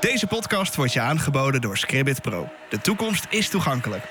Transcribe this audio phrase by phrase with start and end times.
[0.00, 2.48] Deze podcast wordt je aangeboden door Scribbit Pro.
[2.68, 4.04] De toekomst is toegankelijk.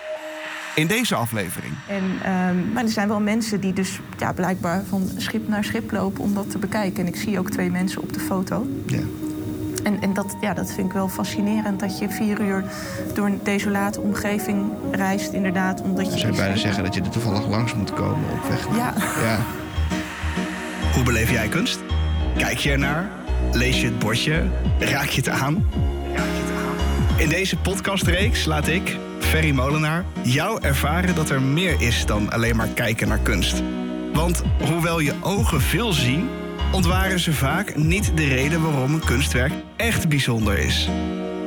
[0.75, 1.73] In deze aflevering.
[1.87, 5.91] En, ehm, maar er zijn wel mensen die dus ja, blijkbaar van schip naar schip
[5.91, 6.99] lopen om dat te bekijken.
[6.99, 8.67] En ik zie ook twee mensen op de foto.
[8.85, 8.99] Ja.
[9.83, 11.79] En, en dat, ja, dat vind ik wel fascinerend.
[11.79, 12.63] Dat je vier uur
[13.13, 15.81] door een desolate omgeving reist, inderdaad.
[15.81, 18.49] Omdat je Je zou die bijna zeggen dat je er toevallig langs moet komen op
[18.49, 18.67] weg.
[18.75, 18.93] Ja,
[19.23, 19.39] Ja.
[20.93, 21.79] Hoe beleef jij kunst?
[22.37, 23.09] Kijk je ernaar?
[23.51, 24.43] Lees je het bordje?
[24.79, 25.69] Raak je het aan?
[27.17, 32.55] In deze podcastreeks laat ik, Ferry Molenaar, jou ervaren dat er meer is dan alleen
[32.55, 33.61] maar kijken naar kunst.
[34.13, 36.29] Want hoewel je ogen veel zien,
[36.71, 40.89] ontwaren ze vaak niet de reden waarom een kunstwerk echt bijzonder is.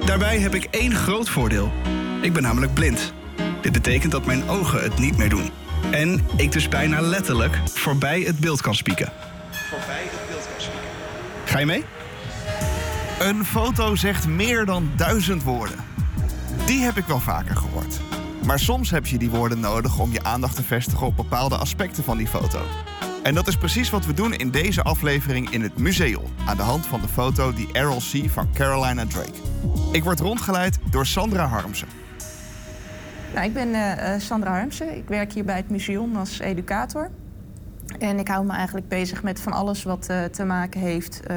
[0.04, 1.72] Daarbij heb ik één groot voordeel.
[2.20, 3.12] Ik ben namelijk blind.
[3.60, 5.50] Dit betekent dat mijn ogen het niet meer doen.
[5.90, 9.12] En ik dus bijna letterlijk voorbij het beeld kan spieken.
[9.50, 10.88] Voorbij het beeld kan spieken.
[11.48, 11.84] Ga je mee?
[13.20, 15.76] Een foto zegt meer dan duizend woorden.
[16.66, 18.00] Die heb ik wel vaker gehoord.
[18.44, 22.04] Maar soms heb je die woorden nodig om je aandacht te vestigen op bepaalde aspecten
[22.04, 22.60] van die foto.
[23.22, 26.24] En dat is precies wat we doen in deze aflevering in het museum.
[26.46, 28.30] Aan de hand van de foto die Errol C.
[28.30, 29.38] van Carolina Drake.
[29.92, 31.88] Ik word rondgeleid door Sandra Harmsen.
[33.34, 34.96] Nou, ik ben eh, eh, Sandra Harmsen.
[34.96, 37.10] Ik werk hier bij het museum als educator.
[37.98, 41.36] En ik hou me eigenlijk bezig met van alles wat eh, te maken heeft eh,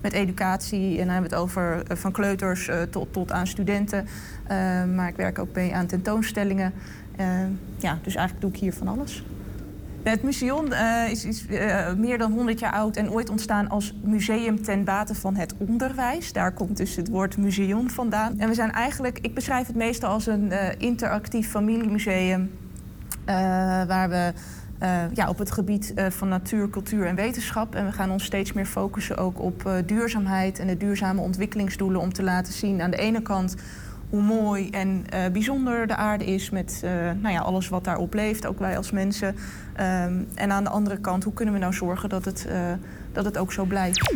[0.00, 0.90] met educatie.
[0.90, 4.06] En dan hebben we het over eh, van kleuters tot, tot aan studenten.
[4.94, 6.72] Maar ik werk ook mee aan tentoonstellingen.
[7.78, 9.24] Ja, dus eigenlijk doe ik hier van alles.
[10.02, 10.72] Het museum
[11.10, 11.46] is, is
[11.96, 16.32] meer dan 100 jaar oud en ooit ontstaan als museum ten bate van het onderwijs.
[16.32, 18.38] Daar komt dus het woord museum vandaan.
[18.38, 22.50] En we zijn eigenlijk, ik beschrijf het meestal als een interactief familiemuseum.
[23.86, 24.32] waar we
[24.82, 27.74] eh, ja, op het gebied eh, van natuur, cultuur en wetenschap.
[27.74, 32.00] En we gaan ons steeds meer focussen ook op eh, duurzaamheid en de duurzame ontwikkelingsdoelen.
[32.00, 33.56] Om te laten zien aan de ene kant
[34.10, 36.80] hoe mooi en bijzonder de aarde is met
[37.20, 39.36] nou ja, alles wat daarop leeft, ook wij als mensen.
[39.76, 42.48] Ehm, en aan de andere kant, hoe kunnen we nou zorgen dat het,
[43.12, 44.12] dat het ook zo blijft?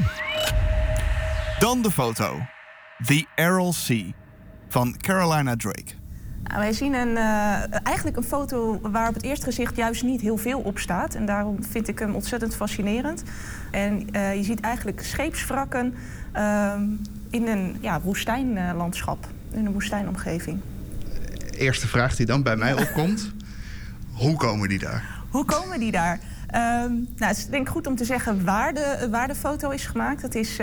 [1.59, 2.39] Dan de foto.
[3.07, 4.13] The Errol C.
[4.69, 6.06] van Carolina Drake.
[6.49, 10.21] Nou, wij zien een, eh, eigenlijk een foto waar op het eerste gezicht juist niet
[10.21, 11.15] heel veel op staat.
[11.15, 13.23] En daarom vind ik hem ontzettend fascinerend.
[13.71, 15.95] En eh, je ziet eigenlijk scheepswrakken
[16.33, 16.83] ehm,
[17.31, 20.61] in een ja, woestijnlandschap, in een woestijnomgeving.
[21.51, 23.33] Eerste vraag die dan bij mij opkomt.
[24.13, 25.21] Hoe komen die daar?
[25.31, 26.19] Hoe komen die daar?
[26.47, 29.71] Ehm, nou, het is denk ik goed om te zeggen waar de, waar de foto
[29.71, 30.23] is gemaakt.
[30.23, 30.59] Dat is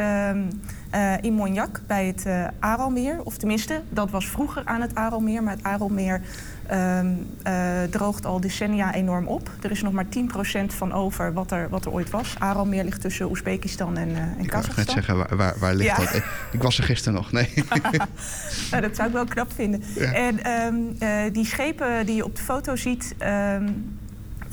[0.93, 3.21] eh, in Monjac bij het eh Aralmeer.
[3.23, 5.43] Of tenminste, dat was vroeger aan het Aralmeer.
[5.43, 6.21] Maar het Aralmeer
[6.67, 7.07] ehm,
[7.43, 7.53] eh,
[7.89, 9.49] droogt al decennia enorm op.
[9.61, 12.35] Er is nog maar 10% van over wat er, wat er ooit was.
[12.39, 14.85] Aralmeer ligt tussen Oezbekistan en, en Ik wou net Kazachstan.
[14.93, 16.03] zeggen, waar, waar, waar ligt Ja.
[16.05, 16.13] dat?
[16.13, 17.31] Ik, ik was er gisteren nog.
[17.31, 17.49] Nee.
[18.71, 19.83] Nou, dat zou ik wel knap vinden.
[19.95, 20.11] Ja.
[20.13, 23.69] En ehm, eh, die schepen die je op de foto ziet, ehm,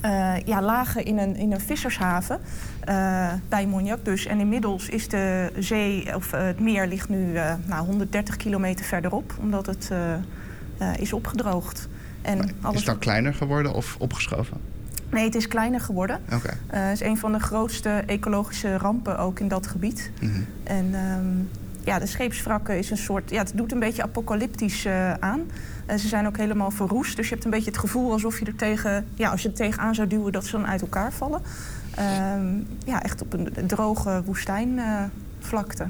[0.00, 2.40] eh, ja, lagen in een, in een vissershaven
[2.80, 4.26] eh, bij Monjac dus.
[4.26, 7.32] En inmiddels is de zee, of eh, het meer ligt nu
[7.66, 9.90] nou, 130 kilometer verderop, omdat het
[10.96, 11.88] is opgedroogd.
[12.22, 12.76] En Maar Is alles...
[12.76, 14.56] het dan kleiner geworden of opgeschoven?
[15.10, 16.20] Nee, het is kleiner geworden.
[16.66, 20.10] Het is een van de grootste ecologische rampen ook in dat gebied.
[20.20, 20.40] Mhm.
[20.64, 23.30] En ehm, ja, de scheepswrakken is een soort...
[23.30, 25.40] Ja, het doet een beetje apocalyptisch eh, aan.
[25.86, 27.16] Eh, ze zijn ook helemaal verroest.
[27.16, 29.06] Dus je hebt een beetje het gevoel alsof je er tegen...
[29.14, 31.42] Ja, als je er tegenaan zou duwen, dat ze dan uit elkaar vallen.
[31.94, 32.54] Ehm,
[32.84, 35.88] ja, echt op een droge woestijnvlakte.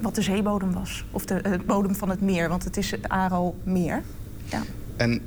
[0.00, 1.04] Wat de zeebodem was.
[1.10, 4.02] Of de eh, bodem van het meer, want het is het Aralmeer.
[4.44, 4.62] Ja.
[4.96, 5.20] En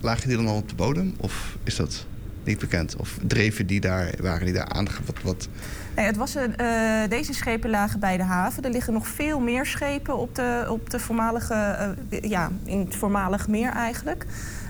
[0.00, 1.14] lagen die dan al op de bodem?
[1.16, 2.06] Of is dat
[2.44, 2.96] niet bekend?
[2.96, 4.90] Of dreven die daar, waren die daar aange...
[5.06, 5.48] Wat, wat?
[5.96, 8.62] Nee, het was een, eh, deze schepen lagen bij de haven.
[8.62, 12.94] Er liggen nog veel meer schepen op de, op de voormalige, eh, ja, in het
[12.94, 14.26] voormalig meer eigenlijk.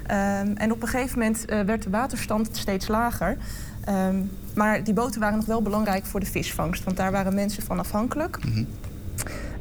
[0.06, 3.36] Ehm, en op een gegeven moment eh, werd de waterstand steeds lager.
[3.84, 4.16] Ehm,
[4.54, 7.78] maar die boten waren nog wel belangrijk voor de visvangst, want daar waren mensen van
[7.78, 8.44] afhankelijk.
[8.44, 8.64] Mhm.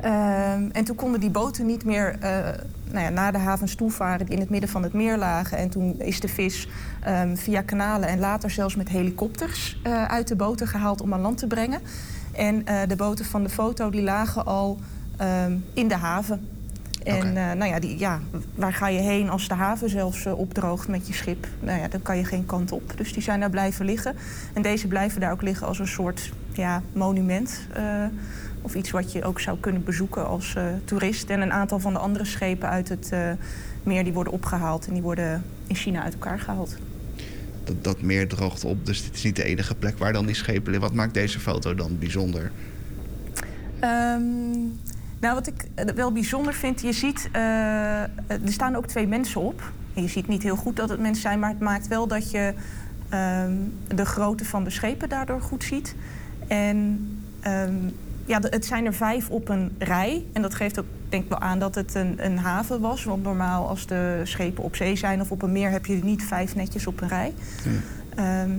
[0.01, 2.37] Ehm, en toen konden die boten niet meer eh,
[2.91, 5.57] nou ja, naar de havens toe varen die in het midden van het meer lagen.
[5.57, 6.67] En toen is de vis
[7.01, 11.21] ehm, via kanalen en later zelfs met helikopters eh, uit de boten gehaald om aan
[11.21, 11.81] land te brengen.
[12.31, 14.79] En eh, de boten van de foto die lagen al
[15.17, 16.47] ehm, in de haven.
[17.03, 18.19] En nou ja, die, ja,
[18.55, 21.47] waar ga je heen als de haven zelfs opdroogt met je schip?
[21.59, 22.93] Nou ja, dan kan je geen kant op.
[22.97, 24.15] Dus die zijn daar blijven liggen.
[24.53, 27.59] En deze blijven daar ook liggen als een soort ja, monument.
[28.61, 31.29] Of iets wat je ook zou kunnen bezoeken als eh, toerist.
[31.29, 33.31] En een aantal van de andere schepen uit het eh,
[33.83, 34.87] meer die worden opgehaald.
[34.87, 36.77] En die worden in China uit elkaar gehaald.
[37.63, 40.35] Dat, dat meer droogt op, dus dit is niet de enige plek waar dan die
[40.35, 40.89] schepen liggen.
[40.89, 42.51] Wat maakt deze foto dan bijzonder?
[43.79, 44.21] Ehm,
[45.19, 49.71] Nou, wat ik eh, wel bijzonder vind, je ziet, er staan ook twee mensen op.
[49.93, 52.31] En je ziet niet heel goed dat het mensen zijn, maar het maakt wel dat
[52.31, 52.53] je
[53.09, 53.53] ehm,
[53.95, 55.95] de grootte van de schepen daardoor goed ziet.
[56.47, 57.07] En
[57.41, 57.75] ehm,
[58.29, 60.25] ja, het zijn er vijf op een rij.
[60.33, 63.03] En dat geeft ook denk ik wel aan dat het een, een haven was.
[63.03, 66.23] Want normaal als de schepen op zee zijn of op een meer heb je niet
[66.23, 67.33] vijf netjes op een rij.
[68.15, 68.51] Ehm,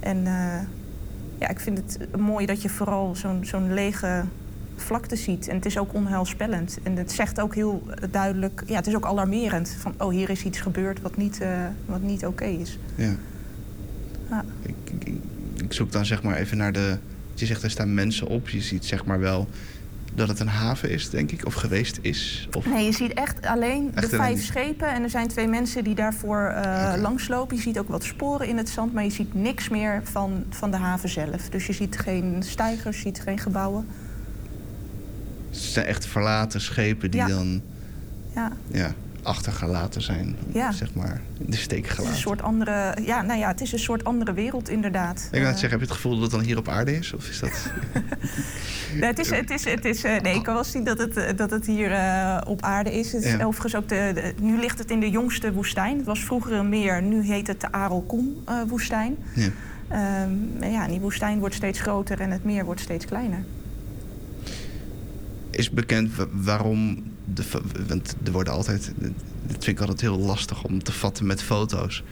[0.00, 0.58] en uh,
[1.38, 4.24] ja, ik vind het mooi dat je vooral zo'n zo'n lege
[4.76, 5.48] vlakte ziet.
[5.48, 6.78] En het is ook onheilspellend.
[6.82, 9.76] En het zegt ook heel duidelijk, ja, het is ook alarmerend.
[9.78, 11.48] Van, oh, hier is iets gebeurd wat niet, uh,
[11.86, 12.78] wat niet oké is.
[12.94, 13.14] Ja.
[14.30, 14.44] ja.
[14.62, 15.14] Ik, ik,
[15.54, 16.98] ik, zoek dan zeg maar even naar de...
[17.40, 18.48] Je zegt, er staan mensen op.
[18.48, 19.48] Je ziet zeg maar wel
[20.14, 22.48] dat het een haven is, denk ik, of geweest is?
[22.56, 22.66] Of...
[22.66, 24.88] Nee, je ziet echt alleen de vijf schepen.
[24.88, 27.56] En er zijn twee mensen die daarvoor uh, langslopen.
[27.56, 30.70] Je ziet ook wat sporen in het zand, maar je ziet niks meer van, van
[30.70, 31.48] de haven zelf.
[31.48, 33.86] Dus je ziet geen stijgers, je ziet geen gebouwen.
[35.50, 37.62] Het zijn echt verlaten schepen die dan...
[38.34, 38.52] Ja.
[38.66, 38.94] ja
[39.28, 40.72] achtergelaten zijn, ja.
[40.72, 42.04] zeg maar, in de steek gelaten.
[42.04, 45.28] Het is een soort andere, ja, nou ja, het is een soort andere wereld inderdaad.
[45.32, 47.28] Ik uh, zeggen, heb je het gevoel dat het dan hier op aarde is, of
[47.28, 47.50] is dat?
[48.94, 51.16] nee, het is, het is, het is, uh, nee, ik kan wel zien dat het,
[51.16, 53.12] eh, dat het hier uh, op aarde is.
[53.12, 53.44] Het is ja.
[53.44, 55.96] overigens ook de, de, nu ligt het in de jongste woestijn.
[55.96, 59.16] Het was vroeger een meer, nu heet het de Arelkom uh, woestijn.
[59.34, 59.50] Ja.
[60.24, 63.44] Um, ja, en die woestijn wordt steeds groter en het meer wordt steeds kleiner.
[65.50, 67.02] Is bekend waarom
[67.34, 67.44] de,
[67.88, 68.92] want er worden altijd,
[69.46, 72.02] dat vind ik altijd heel lastig om te vatten met foto's.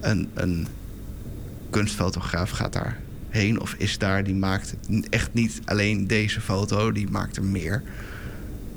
[0.00, 0.66] Een, een
[1.70, 4.74] kunstfotograaf gaat daar heen of is daar, die maakt
[5.10, 7.82] echt niet alleen deze foto, die maakt er meer.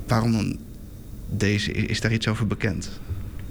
[0.06, 0.56] Waarom
[1.30, 1.72] deze?
[1.72, 3.00] Is daar iets over bekend?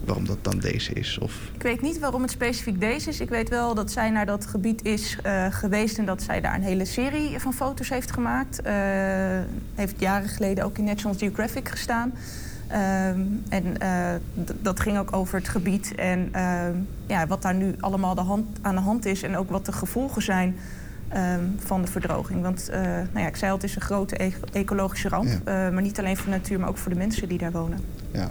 [0.06, 1.18] Waarom dat dan deze is?
[1.18, 1.52] Of...
[1.54, 3.20] Ik weet niet waarom het specifiek deze is.
[3.20, 6.56] Ik weet wel dat zij naar dat gebied is uh, geweest en dat zij daar
[6.56, 8.60] een hele serie van foto's heeft gemaakt.
[8.66, 8.74] Uh,
[9.76, 12.14] heeft jaren geleden ook in National Geographic gestaan.
[12.72, 14.10] Uh, en uh,
[14.62, 16.76] dat ging ook over het gebied en ehm,
[17.08, 19.72] ja, wat daar nu allemaal de hand, aan de hand is en ook wat de
[19.72, 20.56] gevolgen zijn
[21.08, 22.42] ehm, van de verdroging.
[22.42, 25.70] Want nou ja, ik zei al, het is een grote e ecologische ramp, ja.
[25.72, 27.80] maar niet alleen voor de natuur, maar ook voor de mensen die daar wonen.
[28.12, 28.30] Ja,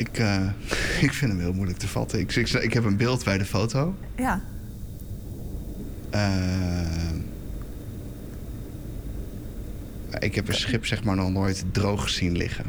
[0.00, 0.42] ik, uh,
[1.06, 2.18] ik vind hem heel moeilijk te vatten.
[2.18, 3.94] Ik, ik, ik heb een beeld bij de foto.
[4.16, 4.40] Ja.
[6.14, 6.20] Uh,
[10.18, 12.64] ik heb een schip zeg maar nog nooit droog zien liggen.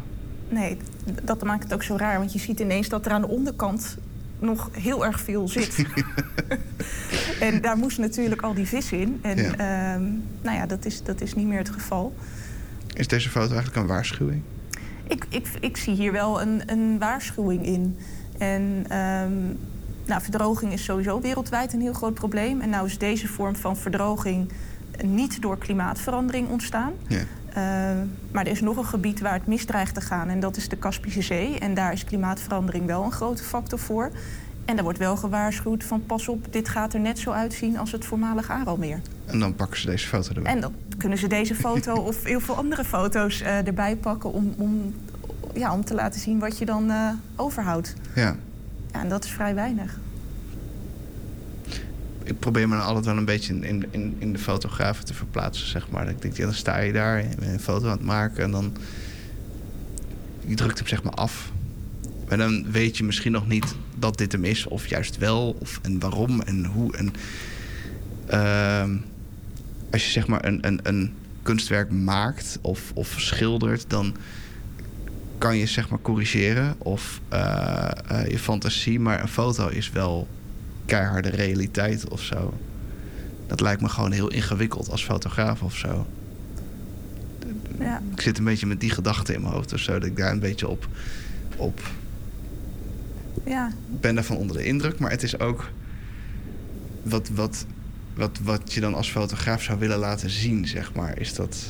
[0.50, 0.78] Nee,
[1.24, 2.18] dat maakt het ook zo raar.
[2.18, 3.98] Want je ziet ineens dat er aan de onderkant
[4.40, 5.86] nog heel erg veel zit.
[7.40, 9.20] en daar moest natuurlijk al die vis in.
[9.22, 9.52] En ja.
[9.52, 10.02] Uh,
[10.42, 12.16] nou ja, dat is, dat is niet meer het geval.
[12.94, 14.42] Is deze foto eigenlijk een waarschuwing?
[15.12, 17.98] Ik, ik, ik zie hier wel een, een waarschuwing in.
[18.38, 18.62] En
[18.98, 19.60] um,
[20.06, 22.62] nou, verdroging is sowieso wereldwijd een heel groot probleem.
[22.62, 24.52] En nou is deze vorm van verdroging
[25.04, 26.94] niet door klimaatverandering ontstaan.
[27.08, 27.20] Ja.
[27.50, 27.56] Uh,
[28.32, 30.76] maar er is nog een gebied waar het misdreigt te gaan en dat is de
[30.76, 31.60] Kaspische Zee.
[31.60, 34.12] En daar is klimaatverandering wel een grote factor voor.
[34.66, 37.92] En daar wordt wel gewaarschuwd van pas op, dit gaat er net zo uitzien als
[37.92, 39.02] het voormalig Aralmeer.
[39.26, 40.54] En dan pakken ze deze foto erbij.
[40.54, 44.54] En dan kunnen ze deze foto of heel veel andere foto's uh, erbij pakken om,
[44.58, 44.94] om,
[45.54, 47.94] ja, om te laten zien wat je dan uh, overhoudt.
[48.16, 48.22] Ja.
[48.22, 48.36] ja.
[48.92, 50.00] En dat is vrij weinig.
[52.24, 55.68] Ik probeer me dan altijd wel een beetje in, in, in de fotografen te verplaatsen,
[55.68, 56.10] zeg maar.
[56.10, 58.74] Ik denk, ja, dan sta je daar, je een foto aan het maken en dan...
[60.46, 61.52] Je drukt hem zeg maar af.
[62.28, 65.80] Maar dan weet je misschien nog niet dat dit hem is, of juist wel, of
[65.82, 66.98] en waarom en hoe.
[66.98, 67.14] En,
[68.32, 68.98] uh,
[69.92, 74.16] als je zeg maar een, een, een kunstwerk maakt of, of schildert, dan
[75.38, 80.28] kan je zeg maar corrigeren of uh, uh, je fantasie, maar een foto is wel
[80.86, 82.54] keiharde realiteit of zo.
[83.48, 86.08] Dat lijkt me gewoon heel ingewikkeld als fotograaf of zo.
[87.80, 88.02] Ja.
[88.12, 90.32] Ik zit een beetje met die gedachten in mijn hoofd of zo, dat ik daar
[90.32, 90.88] een beetje op,
[91.56, 91.82] op
[93.46, 93.72] ja.
[93.88, 95.00] ben daarvan onder de indruk.
[95.00, 95.70] Maar het is ook
[97.04, 97.66] wat, wat,
[98.16, 101.20] wat, wat je dan als fotograaf zou willen laten zien, zeg maar.
[101.20, 101.66] Is dat...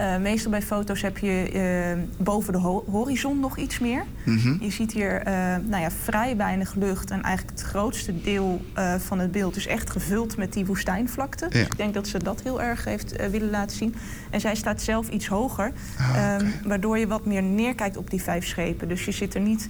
[0.00, 1.50] Uh, meestal bij foto's heb je
[1.96, 4.04] uh, boven de ho horizon nog iets meer.
[4.24, 4.58] Mm -hmm.
[4.60, 5.32] Je ziet hier uh,
[5.68, 7.10] nou ja, vrij weinig lucht.
[7.10, 8.64] En eigenlijk het grootste deel
[8.98, 11.44] van het beeld is echt gevuld met die woestijnvlakte.
[11.44, 11.50] Ja.
[11.50, 13.94] Dus ik denk dat ze dat heel erg heeft willen laten zien.
[14.30, 15.72] En zij staat zelf iets hoger.
[15.98, 16.40] Ah, okay.
[16.40, 18.88] um, waardoor je wat meer neerkijkt op die vijf schepen.
[18.88, 19.68] Dus je zit er niet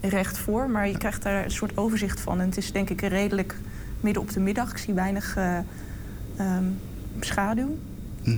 [0.00, 2.40] recht voor, maar je krijgt daar een soort overzicht van.
[2.40, 3.56] En het is denk ik redelijk
[4.00, 4.70] midden op de middag.
[4.70, 5.36] Ik zie weinig
[6.40, 6.78] um,
[7.20, 7.78] schaduw.
[8.24, 8.36] Mm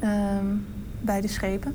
[0.00, 0.08] -hmm.
[0.08, 0.66] Um,
[1.00, 1.74] bij de schepen.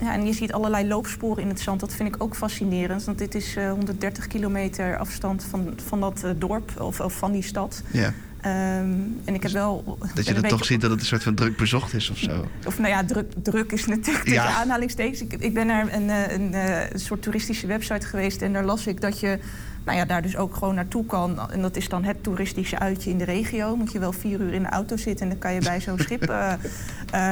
[0.00, 1.80] Ja, en je ziet allerlei loopsporen in het zand.
[1.80, 3.04] Dat vind ik ook fascinerend.
[3.04, 7.32] Want dit is uh, 130 kilometer afstand van, van dat uh, dorp of, of, van
[7.32, 7.82] die stad.
[7.90, 8.12] Ja.
[8.40, 8.90] Ehm,
[9.24, 9.98] en ik heb wel.
[10.14, 12.46] Dat je dan toch ziet dat het een soort van druk bezocht is of zo.
[12.66, 14.42] Of nou ja, druk, druk is natuurlijk Ja.
[14.44, 15.20] tussen aanhalingstekens.
[15.20, 18.64] Ik, ik ben naar een, eh, een, eh, een soort toeristische website geweest en daar
[18.64, 19.38] las ik dat je
[19.84, 21.50] nou ja, daar dus ook gewoon naartoe kan.
[21.50, 23.76] En dat is dan het toeristische uitje in de regio.
[23.76, 25.98] Moet je wel vier uur in de auto zitten en dan kan je bij zo'n
[25.98, 26.52] schip eh,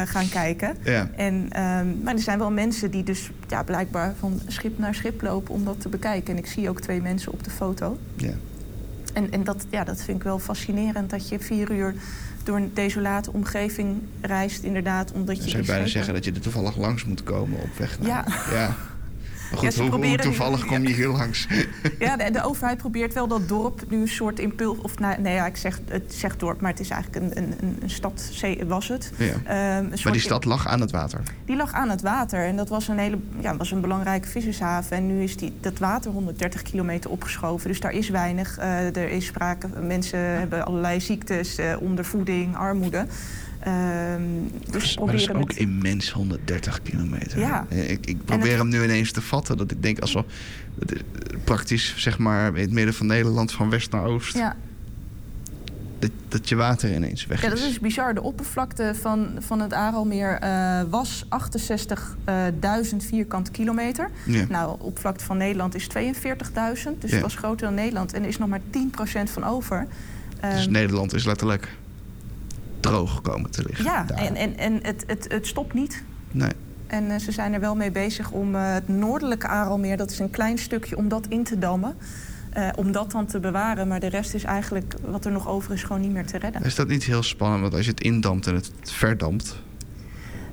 [0.05, 0.77] gaan kijken.
[0.83, 1.11] Ja.
[1.17, 5.23] En, ehm, maar er zijn wel mensen die dus ja, blijkbaar van schip naar schip
[5.23, 6.33] lopen om dat te bekijken.
[6.33, 7.99] En ik zie ook twee mensen op de foto.
[8.17, 8.33] ja.
[9.17, 11.95] En, en dat, ja, dat vind ik wel fascinerend, dat je vier uur
[12.45, 15.51] door een desolate omgeving reist, inderdaad, omdat je...
[15.51, 18.09] Zou je bijna zeggen dat je er toevallig langs moet komen op weg naar.
[18.09, 18.25] Ja.
[18.57, 18.77] ja.
[19.51, 21.47] Ja, hoe, hoe proberen nu- toevallig kom je hier langs?
[21.99, 24.79] Ja, de, de overheid probeert wel dat dorp nu een soort impuls...
[24.79, 27.55] Of nou, nee, ja, ik zeg, het zegt dorp, maar het is eigenlijk een, een,
[27.83, 28.31] een- stad,
[28.67, 29.13] was het.
[29.17, 29.25] Ja.
[29.27, 31.21] Ehm, Maar die stad lag aan het water.
[31.45, 34.97] Die lag aan het water en dat was een hele ja, was een belangrijke vissershaven.
[34.97, 37.69] En nu is die, dat water 130 kilometer opgeschoven.
[37.69, 38.59] Dus daar is weinig.
[38.59, 43.07] Eh, er is sprake, mensen hebben allerlei ziektes, eh, ondervoeding, armoede.
[44.71, 47.39] Dus maar dat is ook met- immens 130 kilometer.
[47.39, 47.67] Ja.
[47.69, 49.57] Ik, ik probeer hem nu ineens te vatten.
[49.57, 50.25] Dat ik denk, als we
[50.79, 54.37] het is, eh, praktisch zeg maar in het midden van Nederland van west naar oost,
[54.37, 54.57] Ja,
[55.99, 57.61] dat, dat je water ineens weg ja, is.
[57.61, 58.15] dat is bizar.
[58.15, 64.11] De oppervlakte van, van het Aralmeer eh, was 68.000 vierkante kilometer.
[64.27, 64.45] Ja.
[64.49, 67.01] Nou, oppervlakte van Nederland is 42.000.
[67.01, 67.17] Dus Ja.
[67.17, 68.13] het was groter dan Nederland.
[68.13, 69.87] En er is nog maar 10% van over.
[70.41, 71.69] Dus Ehm, Nederland is letterlijk
[72.87, 73.85] droog komen te liggen.
[73.85, 74.19] Ja, daar.
[74.19, 76.03] en, en, en het, het, het stopt niet.
[76.31, 76.51] Nee.
[76.87, 80.19] En eh, ze zijn er wel mee bezig om eh, het noordelijke Aralmeer, dat is
[80.19, 81.97] een klein stukje, om dat in te dammen.
[82.51, 83.89] Eh, om dat dan te bewaren.
[83.89, 86.63] Maar de rest is eigenlijk, wat er nog over is, gewoon niet meer te redden.
[86.63, 87.61] Is dat niet heel spannend?
[87.61, 89.63] Want als je het indampt en het verdampt,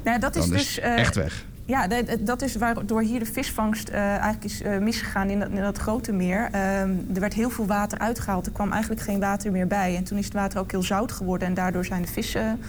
[0.03, 0.79] Nou, dat is dan is dus.
[0.79, 1.45] echt weg.
[1.65, 1.87] Ja,
[2.19, 5.77] dat is waardoor hier de visvangst eh, eigenlijk is eh, misgegaan in dat, in dat
[5.77, 6.49] grote meer.
[6.51, 8.45] Ehm, er werd heel veel water uitgehaald.
[8.45, 9.95] Er kwam eigenlijk geen water meer bij.
[9.95, 11.47] En toen is het water ook heel zout geworden.
[11.47, 12.59] En daardoor zijn de vissen.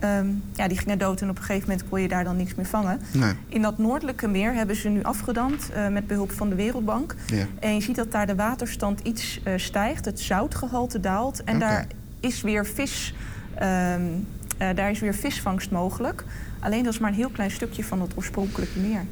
[0.00, 1.20] ehm, ja, die gingen dood.
[1.20, 3.00] En op een gegeven moment kon je daar dan niks meer vangen.
[3.12, 3.32] Nee.
[3.48, 7.14] In dat noordelijke meer hebben ze nu afgedamd eh, met behulp van de Wereldbank.
[7.26, 7.46] Ja.
[7.60, 10.04] En je ziet dat daar de waterstand iets stijgt.
[10.04, 11.44] Het zoutgehalte daalt.
[11.44, 11.86] En daar
[12.20, 13.14] is weer vis.
[13.54, 14.02] ehm,
[14.58, 16.24] eh, daar is weer visvangst mogelijk.
[16.60, 19.04] Alleen dat is maar een heel klein stukje van het oorspronkelijke meer.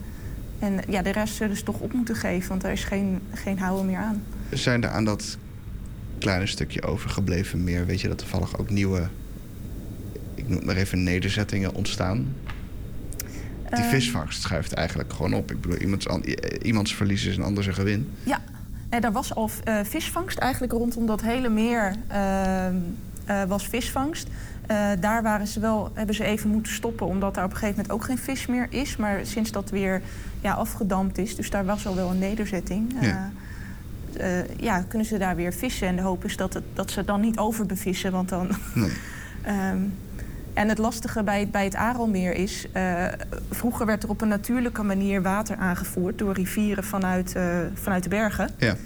[0.58, 3.58] En ja, de rest zullen ze toch op moeten geven, want er is geen, geen
[3.58, 4.22] houden meer aan.
[4.50, 5.38] Zijn er aan dat
[6.18, 9.08] kleine stukje overgebleven meer, weet je dat toevallig ook nieuwe,
[10.34, 12.34] ik noem het maar even nederzettingen ontstaan?
[13.70, 15.50] Die Ehm, visvangst schuift eigenlijk gewoon op.
[15.50, 16.24] Ik bedoel, iemands, an-
[16.62, 18.10] iemands verlies is een ander zijn gewin.
[18.22, 18.42] Ja,
[18.88, 22.74] en er was al eh, visvangst eigenlijk rondom dat hele meer ehm,
[23.24, 24.26] eh, was visvangst.
[24.66, 27.76] Eh, daar waren ze wel, hebben ze even moeten stoppen, omdat daar op een gegeven
[27.82, 28.96] moment ook geen vis meer is.
[28.96, 30.02] Maar sinds dat weer
[30.40, 32.94] ja, afgedampt is, dus daar was al wel een nederzetting.
[33.00, 33.30] eh, Ja.
[34.16, 35.88] eh, ja, kunnen ze daar weer vissen.
[35.88, 38.48] En de hoop is dat, het, dat ze dan niet overbevissen, want dan...
[38.74, 38.92] Nee.
[39.42, 39.78] Ehm,
[40.54, 42.66] en het lastige bij, bij het Aralmeer is...
[42.72, 43.04] eh,
[43.50, 46.18] vroeger werd er op een natuurlijke manier water aangevoerd...
[46.18, 48.50] door rivieren vanuit, eh, vanuit de bergen.
[48.58, 48.76] Ja.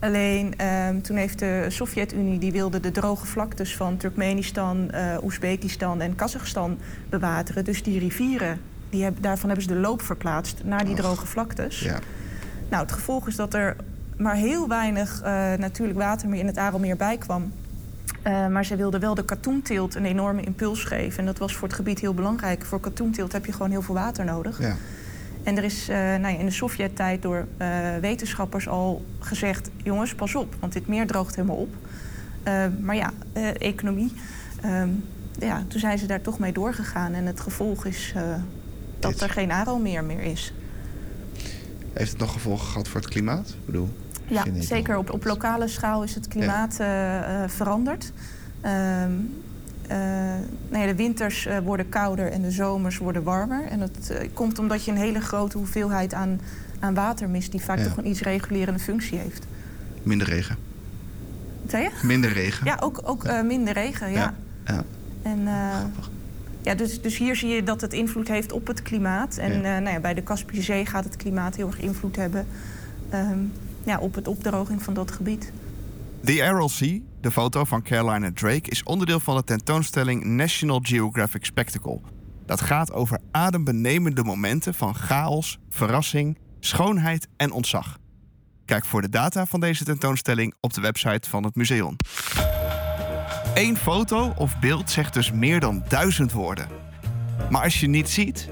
[0.00, 2.38] Alleen ehm, toen heeft de Sovjet-Unie...
[2.38, 6.78] die wilde de droge vlaktes van Turkmenistan, eh Oezbekistan en Kazachstan
[7.08, 7.64] bewateren.
[7.64, 11.80] Dus die rivieren, die heb, daarvan hebben ze de loop verplaatst naar die droge vlaktes.
[11.80, 11.98] Ja.
[12.68, 13.76] Nou, het gevolg is dat er
[14.16, 17.52] maar heel weinig eh, natuurlijk water meer in het Aralmeer bij kwam.
[18.22, 21.18] Eh, maar ze wilden wel de katoenteelt een enorme impuls geven.
[21.18, 22.64] En dat was voor het gebied heel belangrijk.
[22.64, 24.60] Voor katoenteelt heb je gewoon heel veel water nodig.
[24.60, 24.76] ja.
[25.42, 27.68] En er is eh, nou ja, in de Sovjet-tijd door eh,
[28.00, 29.70] wetenschappers al gezegd...
[29.82, 31.74] jongens, pas op, want dit meer droogt helemaal op.
[32.42, 33.12] Eh, maar ja,
[33.58, 34.12] economie.
[34.60, 34.88] Ehm,
[35.38, 37.12] ja, toen zijn ze daar toch mee doorgegaan.
[37.12, 38.14] En het gevolg is
[38.98, 39.20] dat Dit.
[39.20, 40.52] er geen Aralmeer meer is.
[41.92, 43.48] Heeft het nog gevolgen gehad voor het klimaat?
[43.48, 43.88] Ik bedoel,
[44.26, 46.74] Ja, zeker op, op lokale schaal is het klimaat
[47.46, 48.12] veranderd.
[48.60, 49.12] Ehm,
[49.88, 49.96] eh,
[50.68, 53.64] nou ja, de winters eh, worden kouder en de zomers worden warmer.
[53.66, 56.40] En dat eh, komt omdat je een hele grote hoeveelheid aan,
[56.78, 57.50] aan water mist...
[57.50, 57.84] die vaak Ja.
[57.84, 59.46] toch een iets regulerende functie heeft.
[60.02, 60.56] minder regen.
[62.02, 62.66] Minder regen.
[62.66, 64.34] Ja, ook, ook minder regen, ja.
[64.64, 64.84] Ja.
[65.22, 65.48] En,
[66.62, 69.36] ja, dus, dus hier zie je dat het invloed heeft op het klimaat.
[69.36, 69.78] En Ja.
[69.78, 72.46] nou ja, bij de Kaspische Zee gaat het klimaat heel erg invloed hebben...
[73.10, 73.38] ehm,
[73.84, 75.52] ja, op het opdroging van dat gebied.
[76.22, 81.44] The Aral Sea, de foto van Caroline Drake, is onderdeel van de tentoonstelling National Geographic
[81.44, 82.00] Spectacle.
[82.46, 87.98] Dat gaat over adembenemende momenten van chaos, verrassing, schoonheid en ontzag.
[88.64, 91.96] Kijk voor de data van deze tentoonstelling op de website van het museum.
[93.54, 96.68] Eén foto of beeld zegt dus meer dan duizend woorden.
[97.50, 98.48] Maar als je niet ziet,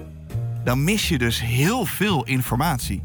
[0.64, 3.02] dan mis je dus heel veel informatie.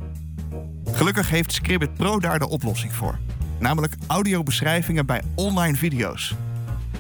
[0.92, 3.20] Gelukkig heeft Scribbit Pro daar de oplossing voor.
[3.62, 6.36] Namelijk audiobeschrijvingen bij online video's.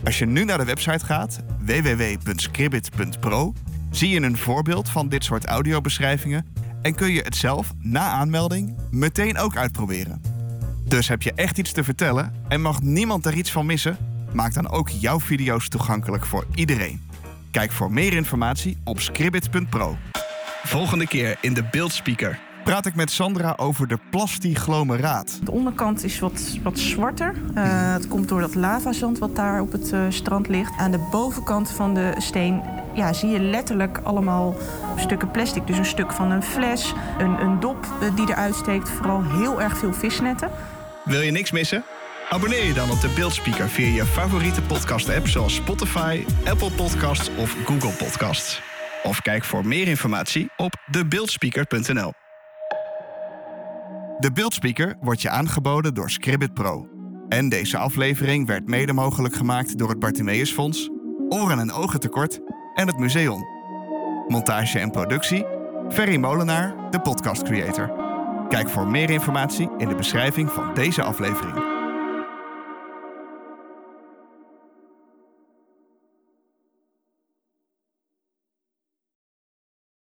[0.03, 3.53] Als je nu naar de website gaat, www.scribbit.pro,
[3.89, 6.45] zie je een voorbeeld van dit soort audiobeschrijvingen
[6.81, 10.21] en kun je het zelf na aanmelding meteen ook uitproberen.
[10.83, 13.97] Dus heb je echt iets te vertellen en mag niemand er iets van missen?
[14.33, 17.01] Maak dan ook jouw video's toegankelijk voor iedereen.
[17.51, 19.97] Kijk voor meer informatie op scribbit.pro.
[20.63, 22.39] Volgende keer in de beeldspeaker.
[22.63, 25.39] Praat ik met Sandra over de plastiglomeraat.
[25.43, 27.33] De onderkant is wat, wat zwarter.
[27.55, 30.71] Uh, het komt door dat lavazand wat daar op het uh, strand ligt.
[30.77, 32.61] Aan de bovenkant van de steen
[32.93, 34.55] ja, zie je letterlijk allemaal
[34.95, 35.67] stukken plastic.
[35.67, 38.89] Dus een stuk van een fles, een, een dop uh, die eruit steekt.
[38.89, 40.51] Vooral heel erg veel visnetten.
[41.05, 41.83] Wil je niks missen?
[42.29, 47.55] Abonneer je dan op de Beeldspeaker via je favoriete podcast-app zoals Spotify, Apple Podcasts of
[47.65, 48.61] Google Podcasts.
[49.03, 52.11] Of kijk voor meer informatie op debeeldspeaker.nl.
[54.21, 56.87] De Beeldspeaker wordt je aangeboden door Scribbit Pro.
[57.29, 60.89] En deze aflevering werd mede mogelijk gemaakt door het Bartimeus Fonds,
[61.29, 62.39] Oren en Ogen Tekort
[62.73, 63.45] en het Museum.
[64.27, 65.45] Montage en productie,
[65.89, 67.91] Ferry Molenaar, de podcast creator.
[68.49, 71.70] Kijk voor meer informatie in de beschrijving van deze aflevering.